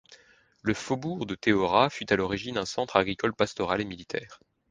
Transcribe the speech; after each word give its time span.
Le 0.63 0.73
faubourg 0.73 1.27
de 1.27 1.35
Teora 1.35 1.91
fut 1.91 2.11
à 2.11 2.15
l'origine 2.15 2.57
un 2.57 2.65
centre 2.65 2.95
agricole, 2.95 3.35
pastoral 3.35 3.81
et 3.81 3.85
militaire. 3.85 4.39